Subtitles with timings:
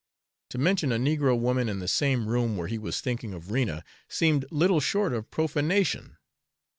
[0.49, 3.83] To mention a negro woman in the same room where he was thinking of Rena
[4.09, 6.17] seemed little short of profanation.